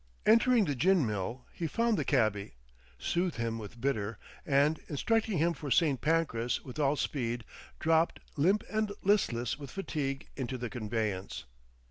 [0.25, 2.55] Entering the gin mill he found the cabby,
[2.97, 6.01] soothed him with bitter, and, instructing him for St.
[6.01, 7.43] Pancras with all speed,
[7.79, 11.45] dropped, limp and listless with fatigue, into the conveyance.